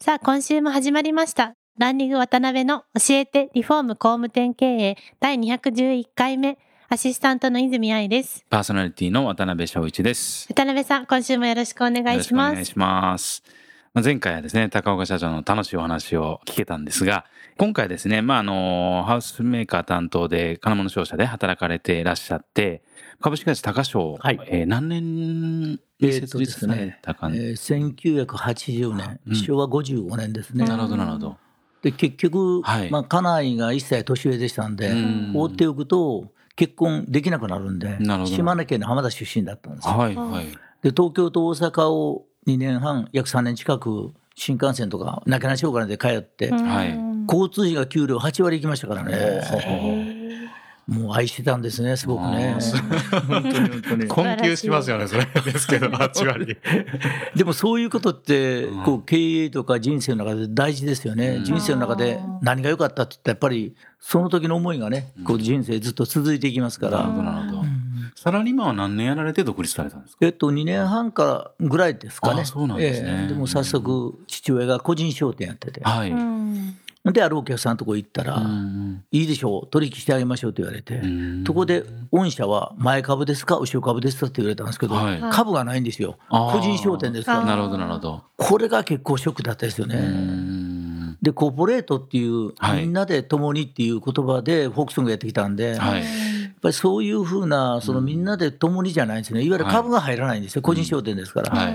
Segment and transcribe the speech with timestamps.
[0.00, 1.54] さあ今週も始まりました。
[1.76, 6.56] ランニング渡辺の教えてリフォーム工務店経営第211回目
[6.88, 8.44] アシスタントの泉愛です。
[8.48, 10.46] パーソナリティの渡辺翔一です。
[10.54, 12.54] 渡辺さん今週もよろしくお願いします。
[12.54, 13.42] よろしくお願いします。
[13.98, 17.24] まあ前回はですね、高岡社長の楽しいお話を聞けたんですが、
[17.56, 22.84] 今回ですね、まあ、あの、ハウスメーカー担当で金物商社で働かれていらっしゃって、
[23.20, 30.64] 株式会社高商、はいえー何年に設立されたか、えー1980年、うん昭和55年ですね。
[30.64, 31.36] なるほど、なるほど。
[31.82, 39.98] で結局、はいまあ、家内が1歳年上でしたんで、うん放っておくと結婚できなくなるんで島根県の浜田出身だったんですよ。
[39.98, 40.46] はい、はい。
[40.82, 46.92] で東京と大阪を2年半約3年近く新幹線とかなけなしお金で通って、はい。
[46.92, 50.48] うん交通費が給料8割いきましたからね。
[50.86, 52.56] もう愛してたんですねすごくね。
[53.28, 54.08] 本当に本当に。
[54.08, 55.26] 困窮しますよね、それ。
[55.26, 56.56] ですけど、8割。
[57.36, 58.84] でもそういうことってうん。
[58.84, 61.44] こう経営とか人生の中で大事ですよね、うん。
[61.44, 67.57] 人生の中で何が良かったって言ったらやっぱりその時の思いがねこう人生ずっと続いていきますから、なるほど、なるほど。
[67.57, 67.57] う。
[67.57, 67.57] ん
[68.20, 70.26] サラリーマンは何年やられて独立されたんですか？
[70.26, 72.42] えっと2年半からぐらいですかね。
[72.42, 73.20] あそうなんですね。
[73.22, 73.28] ええ。
[73.28, 76.10] でも早速父親が個人商店やってて、はい。
[76.10, 76.74] うん。
[77.04, 81.44] であるお客さんのとこ行ったら、うんいいでしょう取引してあげましょうと言われて、うん。
[81.46, 85.20] そこで御社は前株ですか後ろ株ですかって言われたんですけど、はい。
[85.30, 86.18] 株がないんですよ。
[86.28, 87.44] 個人商店ですから。
[87.44, 88.24] なるほど、なるほど。
[88.36, 89.96] これが結構ショックだったですよね。
[89.96, 91.18] うん。
[91.22, 92.80] でコーポレートっていう、はい。
[92.82, 96.02] みんなで共にっていう言葉でフォークソングやってきたんで、はい。
[96.60, 99.42] ぱりそういうふうなそのみんなで共にじゃないんですね。
[99.42, 99.50] い。
[99.50, 101.74] わゆる株が入らないんですよ、個人商店ですから、はい。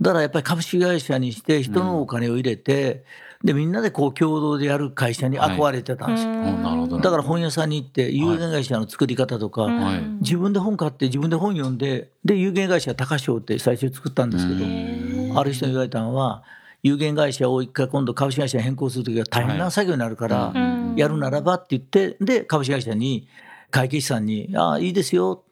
[0.00, 3.04] だからやっぱり株式会社にして人のお金を入れて、
[3.44, 6.98] でみんなでこう共同でやる会社に憧れてたんですよ、おなるほど。
[6.98, 10.00] だから本屋さんに行って有限会社の作り方とか、はい。
[10.20, 15.02] 自分で本買って自分で本読んでで有限会社高商って最初作ったんですけど、うん
[15.34, 16.42] ある人に言われたのは
[16.82, 20.94] 有限会社を一回今度株式会社に変更するときは大変な作業になるから、うん。
[20.94, 23.26] やるならばって言ってで株式会社に
[23.72, 25.42] 会計士さんに「ああいいですよ。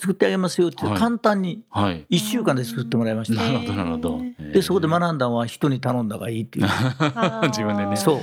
[0.00, 0.98] 作ってあげますよ」ってはい。
[0.98, 2.04] 簡単にはい。
[2.10, 4.20] 1週間で作ってもらいました、なるほど、なるほど。
[4.52, 6.66] でそこで学んだのは人に頼んだ方がいいっていう。
[7.48, 7.96] 自分でね。
[7.96, 8.20] そう。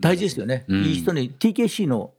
[0.00, 0.84] 大事ですよね、うん。
[0.84, 2.10] いい人に TKC の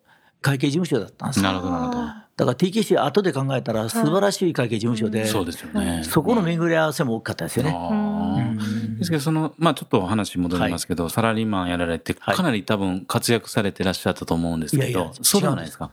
[0.42, 1.38] 会計事務所だったんです。
[1.38, 1.98] よなるほど、なるほど。
[2.38, 6.04] だから TKC は後で考えたら素晴らしい会計事務所で、そうですよね。
[6.04, 7.72] そこの巡り合わせも大きかったですよね。
[7.76, 8.98] あー。
[9.00, 12.36] ですけど、その、まあちょっとお話戻りますけど、サラリーマンやられて、はい。
[12.36, 15.90] かなり多分活躍されてらっしゃったと思うんですけどいやいや、そうではないですか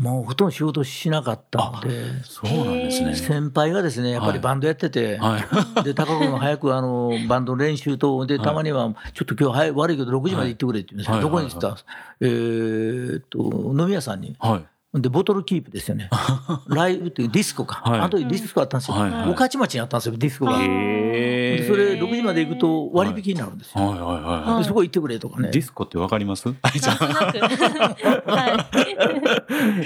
[0.00, 3.14] もうほとんど仕事しなかったので、そうなんですね。
[3.14, 5.44] 先輩がですね、やっぱりバンドやってて、はい。
[5.84, 11.76] で高君早くあのバンドの練習と、でたまには、ちょっと今日早い悪いけど、6時まで行ってくれって言うんですよ、はいどこにってたら、
[12.22, 14.34] えーっと、飲み屋さんに。
[14.40, 14.64] はい。
[14.92, 16.10] でボトルキープですよね。
[16.66, 17.80] ライブっていうディスコか。
[17.88, 18.96] はいあの時ディスコあったんですよ。
[18.96, 20.58] はいはい御徒町にあったんですよ、ディスコが。
[20.60, 23.86] へでそれ6時まで行くと割引になるんですよ。
[23.86, 25.52] はいはいはいそこ行ってくれとかねい。
[25.52, 25.60] デ。
[25.60, 26.44] ィスコってわかります？
[26.46, 26.68] なんと
[27.08, 28.66] なくは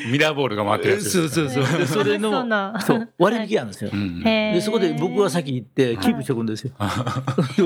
[0.06, 1.10] いミラーボールが回ってるやつ。
[1.10, 1.78] そうそうそう。
[1.78, 6.70] でそれのなそう割引あるんですよでそこで僕が先行ってキープしておくんですよ。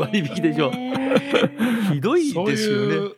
[0.01, 0.73] 割引でしょ。
[1.93, 3.11] ひどいですよね。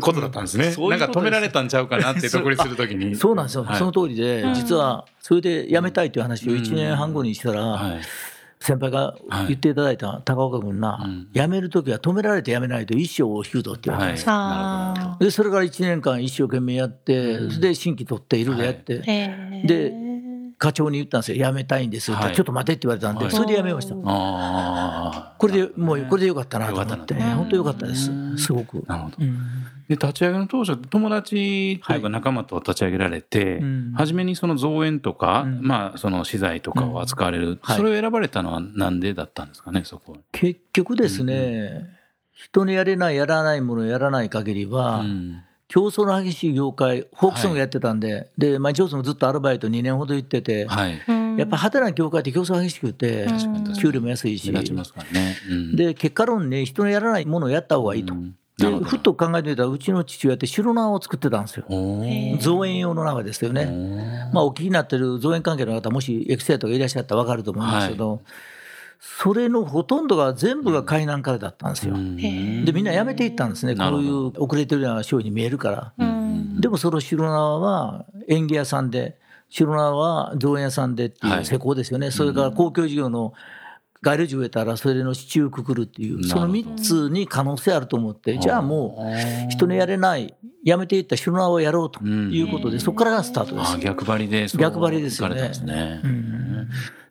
[0.00, 0.64] ことだったんですね。
[0.66, 3.14] なんか止められたんちゃうかなって独立するときに。
[3.16, 3.76] そうなんですよ、はい。
[3.76, 8.00] その通りで、うん実はそれで辞めたいという話を1年半後にしたら、はい。
[8.60, 9.14] 先輩が
[9.46, 11.28] 言っていただいた高岡君が、うん。
[11.34, 14.20] 辞めるときは止められて辞めないと一生を引くぞって言われはい。
[14.20, 18.98] たんでそれから1年間一生懸命やって、それで新規取っていろいろやって、
[19.64, 19.92] で
[20.56, 21.46] 課長に言ったんですよ。
[21.46, 22.34] 辞めたいんですって、はい。
[22.34, 23.34] ちょっと待てって言われたんで、はい。
[23.34, 23.94] それで辞めました。
[23.96, 25.34] ああ。
[25.36, 28.82] これでもうこれでよかったなと思って、本当よかったです、すごく。
[28.86, 29.16] なるほど。
[29.88, 29.96] うん。
[29.96, 33.92] で立ち上げの当初友達というか仲間と立ち上げられて、うん。
[33.94, 35.60] 初めにその造園とか、うん。
[35.62, 37.76] まあその資材とかを扱われる、はい。
[37.76, 40.18] それを選ばれたのはなんでだったんですかねそこは。
[40.32, 41.88] 結局ですね、
[42.32, 45.42] 人のやれないやらないものをやらない限りは、うん。
[45.66, 50.92] 競争の激しい業界フォークソングやってたんで、で毎日放送もずっとアルバイト2年ほど行ってて、はい。
[50.92, 53.26] やっぱり派手な業界って競争激しくて、
[53.80, 54.50] 給料も安いし。
[54.50, 58.14] うん、で結果論ね人のやらないものをやった方がいいと。
[58.14, 61.66] うんでふっと考えてみたらうちの父親って白縄を作ってたんですよ。
[62.38, 63.66] 造園用の縄ですよね、
[64.32, 68.22] まあ、お聞きになってる造園関係の方もしエクセルとかいらっしゃったら分かると思うんですけど、
[69.00, 71.94] それのほとんどが全部が海南からだったんですよ。
[71.94, 72.16] うん。
[72.64, 73.74] でみんな辞めていったんですね。
[73.74, 75.92] こういう遅れてるような商品に見えるから。
[75.98, 76.60] うん。
[76.60, 79.18] でもその白縄は園芸屋さんで
[79.48, 81.38] 白縄は造園屋さんでってはい。
[81.40, 83.34] いう施工ですよね、それから公共事業の
[84.04, 86.76] 街路樹植えたらそれの支柱をくくるっていうそのなるほど。
[86.76, 88.98] 3つに可能性あると思ってじゃあも
[89.48, 93.72] う人のやれないやめていった白縄をやろうということでそこからがスタートです。
[93.72, 93.78] あ。
[93.78, 95.52] 逆張りで逆張りですよね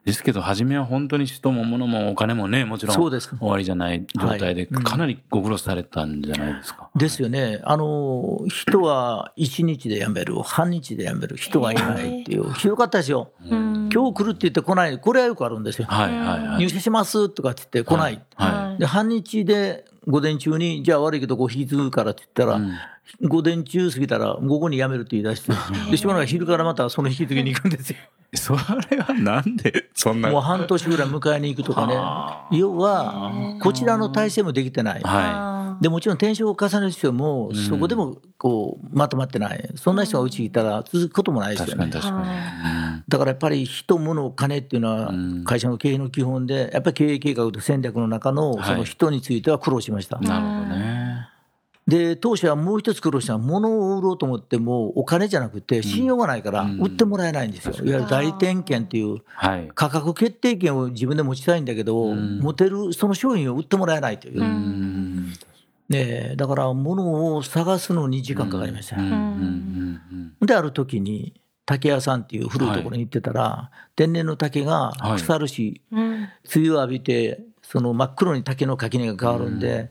[0.05, 4.67] ですけど初めは本当に人も物もお金もねもちろん終わりじゃない状態ではい。
[4.71, 4.83] うん。
[4.83, 6.89] かなりご苦労されたんじゃないですか。
[6.95, 13.89] ですよね、あの人は1日で辞める、半日で辞める、人がいないっていう、ひどかったですよ、うん。
[13.91, 16.59] 今日来るって言って来ない、これはよくあるんですよ、はいはいはい。
[16.59, 22.73] 入社しますとかって言って来ない、はで半日で午前中に、じゃあ悪いけど、こう引き継ぐからって言ったら、うん
[23.21, 25.51] 午前中過ぎたら、午後に辞めるって言い出して、
[25.91, 27.97] でしばらく昼からまたその引き継ぎに行くんですよ。
[28.31, 28.38] い。
[28.38, 30.29] それはなんでそんな。
[30.29, 35.01] もう半年ぐらい迎えに行くとかねは、要は、こちらの体制もできてない。
[35.01, 41.57] はでもちろん転職を重ねる人も、そこでもこうまとまってない、そんな人がうちにいたら続くこともないい。
[41.57, 41.88] ですよね。
[41.91, 42.21] 確かに確か
[42.95, 43.03] に。
[43.06, 50.18] だからやっぱり人、物、金っていうのはうん会社の経営の基本で、やっぱり経営計画と戦略の中のはいその人については苦労しました。
[50.21, 51.27] うんなるほどね。
[51.86, 57.74] で、当社はもう一つ苦労したのは、物を売ろうと思っても、お金じゃなくて、信用がないから、うん売ってもらえないんですよ。
[57.74, 59.69] いわゆる代理店権っていう、はい。
[59.75, 64.44] 価格決定権を自分で持ちたいんだけど、うん持てるその商品を売ってもらえないという。
[65.91, 76.01] えだから物を探すのに時間かかりましたよ、うんうんうんである時に竹屋さんっていう古いところに行ってたら、天然の竹が腐るし、うん。
[76.03, 79.89] 梅雨を浴びてその真っ黒に竹の垣根が変わるんで、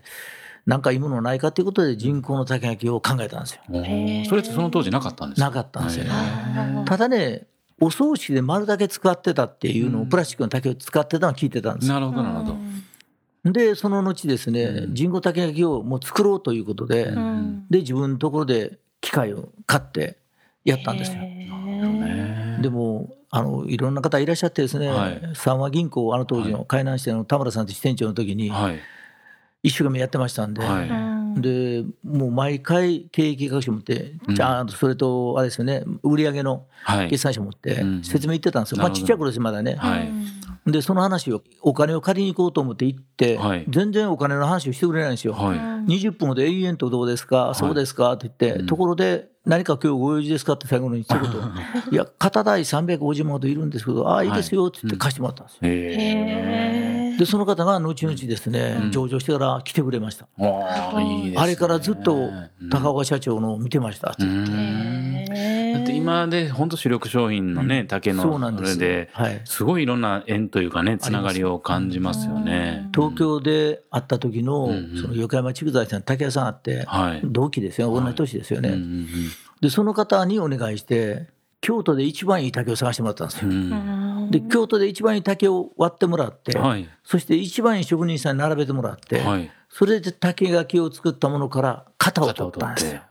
[0.67, 3.61] なんかいいものないかということで人工の竹垣を考えたんですよ。
[3.67, 5.47] それってその当時なかったんですか？
[5.47, 6.03] なかったんですよ。
[6.05, 7.47] ね、あただね
[7.81, 11.95] お葬式で丸だけ使ってたっていうのを、プラスチックの竹を使ってたのを聞いてたんですよ。
[11.95, 12.57] なるほどなるほど。
[13.45, 14.95] でその後ですね、うん。
[14.95, 17.65] 人工竹垣をもう作ろうということで、うん。
[17.69, 20.17] で自分のところで機械を買って
[20.63, 21.17] やったんですよ。
[21.17, 22.59] ね。
[22.61, 25.21] でもあのいろんな方いらっしゃってですね、はい。
[25.35, 28.79] 三和銀行あの当時の海南支店の田村さんという支店長の時にはい。
[29.63, 34.35] 一生懸命やってましたんで、はいでもう毎回経営計画書持ってうん。
[34.35, 37.09] ちゃんとそれとあれですよね売上のはい。
[37.09, 38.03] 決算書持ってうん。
[38.03, 39.75] 説明言ってたんですよ、まあちっちゃい頃ですまだね。
[39.75, 40.11] はい。
[40.65, 43.65] でその話をお金を借りに行こうと思って行って、はい。
[43.67, 45.33] 全然お金の話をしてくれないんですよ。
[45.33, 45.57] はい。
[45.57, 48.13] 20分ほど永遠とどうですか、そうですか？
[48.13, 48.65] って言って、うん。
[48.65, 50.53] ところで、何か今日ご用事ですか？
[50.53, 51.19] って最後に一言、
[51.91, 55.59] いや、片代350万ほどいるんですけど、ああ、いいですよって言って貸してもらったんですよ。
[55.63, 56.82] へえ。
[57.17, 58.91] で、その方が後々ですね、うん。
[58.91, 60.27] 上場してから来てくれました。
[60.39, 61.41] ああいいですね。
[61.41, 62.29] あれからずっと
[62.71, 64.11] 高岡社長の見てました。
[64.11, 64.51] ってう言って。
[64.51, 69.41] んだって今で本当主力商品のね竹のそうなんですそれではい。
[69.45, 72.89] すごいいろんな縁というかねつながりを感じますよね。
[72.93, 75.01] 東京で会った時の、うんうん。
[75.01, 77.21] その横山筑材さん、竹谷さんあって、はい。
[77.23, 78.69] 同期ですよ、同じ年ですよね。
[78.69, 79.07] うんうん。
[79.61, 81.27] で、その方にお願いして、
[81.63, 83.49] 京都で一番いい竹を探してもらったんですよ。
[83.49, 83.75] うんう
[84.27, 89.49] んで、京都で一番いい竹を割ってもらって、はいそして一番いい職人さんに並べてもらって、はい。
[89.69, 93.01] それで竹垣を作ったものから型を取ったんですよ。。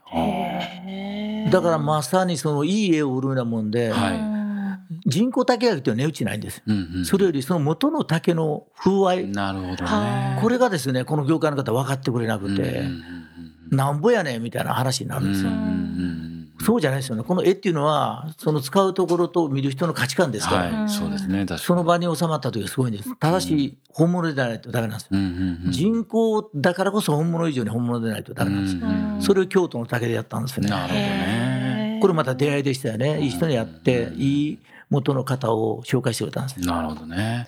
[1.51, 6.61] だからまさにそのいい絵を売るようなもんで、は人工竹垣っていうのは値打ちないんです。
[6.67, 10.39] うんうんそれよりその元の竹の風合い、なるほどはね。
[10.41, 13.03] これがですね、この業界の方分かってくれなくて、うんうん
[13.71, 15.49] なんぼやねんみたいな話になるんですよ。
[15.49, 16.22] うんうんうん
[16.61, 17.23] そうじゃないですよね。
[17.23, 21.39] この絵っていうのは、その使うところと見る人の価値観ですから、はい、そうですね。
[21.39, 21.59] 確かに。
[21.59, 23.15] その場に収まった時はすごいんです。
[23.17, 25.09] ただし、本物でないとダメなんですよ。
[25.13, 28.87] うんうんうん人工だからこそ本物以上に本物でないとダメなんですよ。
[28.87, 30.69] うんうんそれを京都の竹でやったんですよね。
[30.69, 31.99] なるほどね。
[32.01, 33.21] これまた出会いでしたよね。
[33.21, 36.65] いい人にやって、いい元の方を紹介してくれたんですよ。
[36.65, 37.47] なるほどね。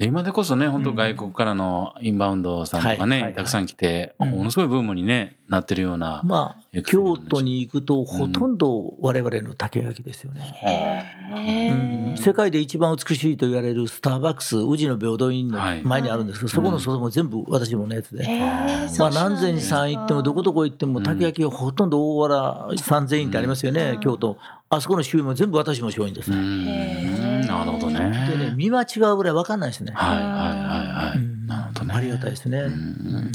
[0.00, 4.30] で今でこそね、本当外国からのインバウンドさんとかね、たくさん来て、うん。
[4.30, 6.22] ものすごいブームにね、なってるような。
[6.24, 12.14] まあ、京都に行くとほとんど我々の竹垣ですよね。
[12.14, 12.16] うん。
[12.16, 15.82] 世界で一番美しいと言われるスターバックス宇治の平等院のはい。
[15.82, 24.38] 前にあるんですけど、そこの外も全部私ものやつで、えまあ、何千さん行ってもどこどこ行っても竹焼きはほとんど大原三千院ってありますよね、京都
[24.72, 27.40] あそこの周囲も全部私も商品です、うでん。
[27.46, 27.98] なるほどね。
[27.98, 31.18] ね見間違うぐらい分かんないですね、はいはいはいはい。
[31.18, 31.46] うん。
[31.46, 31.94] なるほどね。
[31.94, 33.32] ありがたいですね、うん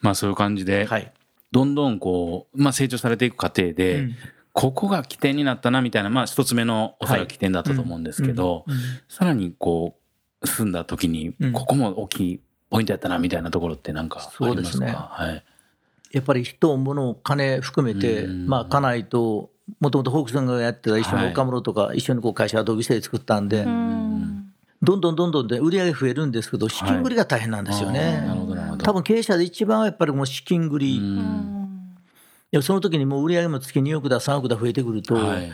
[0.00, 1.12] まあそういう感じで、はい、
[1.52, 4.14] どんどんこう、まあ成長されていく過程で、うん。
[4.54, 8.66] ここが起点になったなみたいな、まあ一つ目のおそらく起点だったと思うんですけど、
[9.08, 9.96] さらにこ
[10.42, 15.44] う、住んだ時にうん、ここも大きいポイントやったなみたいなところってなんかありますかそうですねはい。
[16.10, 18.46] やっぱり人、物、金含めて、うん。
[18.46, 28.22] まあ、家内と、もともとホークさんがやってた一緒の岡室とか、一緒にこう会社同期生で作ったんで、どんどんどんどんで売り上げ増えるんですけど、資金繰りが大変なんですよね。
[28.82, 31.96] 多分経営者で一番はやっぱりもう資金繰り、ういん
[32.50, 35.52] やその時にもう売り上げも月2億だ、3億だ増えてくると、はい。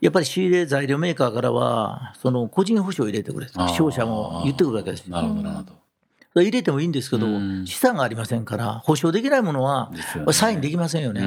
[0.00, 5.16] やっぱり仕入れ材料メーカーからは、その個人保証を入れてくれと商社も言ってくるわけですよ。
[5.16, 5.72] なるほどなるほど。
[6.32, 7.66] それ入れてもいいんですけど、うん。
[7.66, 9.90] 資産がありませんから、保証できないものは
[10.32, 11.20] サインできませんよね。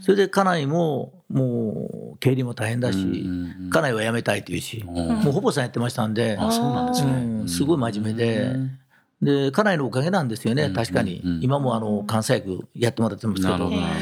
[0.00, 3.70] うんそれで家内ももう経理も大変だし、うんうんうん。
[3.70, 4.94] 家内は辞めたいというし、うん。
[4.94, 7.12] もうほぼさんやってましたんで、あそうなんですね。
[7.12, 8.78] うんすごい真面目でうん。
[9.22, 11.30] で家内のおかげなんですよね、うん確かに、うん。
[11.36, 13.76] うん今もあの関西区やってもらってますけどなるほど。
[13.76, 14.00] なるほ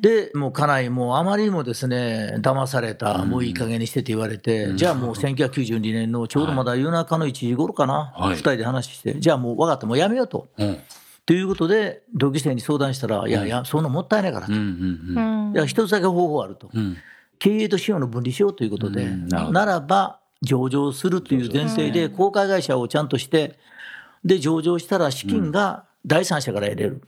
[0.00, 8.34] でもう家内もあまりにもですね騙された、もういい加減にしてって言われて、じゃあもう1992年のちょうどまだ夜中の1時頃かな、はい。
[8.34, 10.48] 2人で話して、じゃあもう分かった、もうやめようと。
[10.56, 10.78] どうん
[11.28, 15.50] ということで、同級生に相談したら、いやいや、そんなもったいないからと、いうんうん。
[15.50, 15.52] うん。
[15.52, 16.96] や、一つだけ方法あると、うん。
[17.38, 23.58] 経営と資本の分離しようということで、うんならば上場するという前提で、公開会社をちゃんとして、
[24.24, 27.02] で、上場したら資金が第三者から得れる。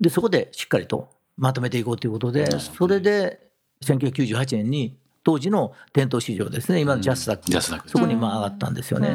[0.00, 3.50] で、そこでしっかりとまとめていこうということで、それで
[3.84, 7.90] 1998年に当時の店頭市場ですね、今のジャスダック、ジャスダック。
[7.90, 9.10] そこにまあ上がったんですよね。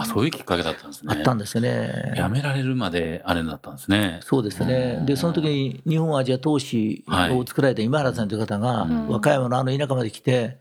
[0.00, 2.14] あそういうきっかけだったんですねあったんですよね。
[2.16, 5.02] やめられるまであれだったんですねそうですね。
[5.04, 10.58] で、その時に日本アジア投資を作られた今原さんという方が、和歌山のあの田舎まで来て、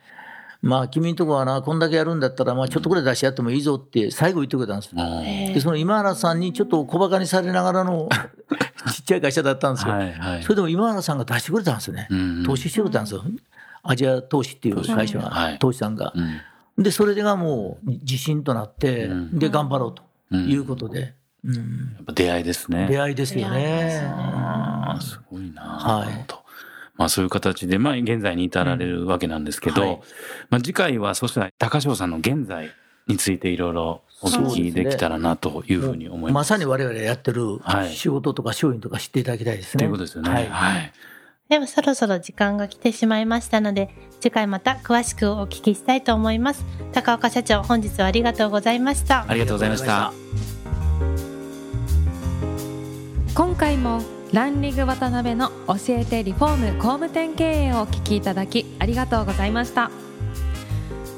[0.61, 4.95] まあ、君んとこはな、こんだけやるんだったら、まあ、ちょっとぐらい出し合ってもいいぞって、最後言ってくれたんです。
[4.95, 8.09] うんで、その今原さんにちょっと小馬鹿にされながらの
[8.91, 9.93] ちっちゃい会社だったんですよ。
[9.93, 12.07] はいはいそれでも今原さんが出してくれたんですよね。
[12.09, 13.23] うん投資してくれたんですよ。
[13.83, 16.13] アジア投資っていう会社がはい、投資さんが。
[16.15, 16.41] うん
[16.77, 19.39] で、それがもう自信となって、うん。
[19.39, 20.03] で、頑張ろうと。
[20.35, 21.13] いうことで、
[21.43, 21.53] うん。
[21.53, 22.87] やっぱ出会いですね。
[22.89, 24.01] 出会いですよね。
[25.01, 25.61] すごいな。
[25.61, 26.25] はい。
[26.97, 29.99] まあそういう形で、まあ現在に至られるわけなんですけど、はい。
[30.49, 32.71] まあ次回はそしたら高翔さんの現在
[33.07, 36.39] についていろいろお聞きできたらなというふうに思いま。
[36.39, 37.93] ますさに我々やってるはい。
[37.93, 39.79] 仕事とか商品とか知っていただきたいですね。
[39.79, 40.29] ということですよね。
[40.31, 40.47] はい。
[40.47, 40.93] はい。
[41.47, 46.65] ではそろそろ時間が来てしまいましたので次回また詳しくお聞きしたいと思います。
[46.91, 49.25] 高岡社長本日はありがとうございました。
[49.27, 50.11] ありがとうございました。
[53.35, 54.01] 今回も
[54.33, 59.91] ランリング渡辺の教えてリフォーム工務店経営をお聞きいただきありがとうございました。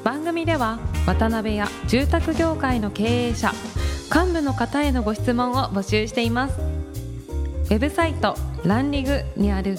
[0.04, 3.52] 番組では渡辺や住宅業界の経営者
[4.14, 6.60] 幹部の方へのご質問を募集しています。
[6.60, 9.78] ウェブサイトランリグにある